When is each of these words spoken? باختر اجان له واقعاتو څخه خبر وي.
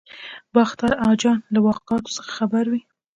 باختر 0.53 0.91
اجان 1.09 1.39
له 1.53 1.59
واقعاتو 1.67 2.15
څخه 2.17 2.31
خبر 2.37 2.65
وي. 2.71 2.81